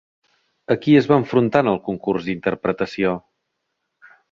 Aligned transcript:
A 0.75 0.77
qui 0.85 0.95
es 1.01 1.09
va 1.11 1.19
enfrontar 1.23 1.61
en 1.67 1.69
el 1.73 1.79
concurs 1.91 2.27
d'interpretació? 2.31 3.15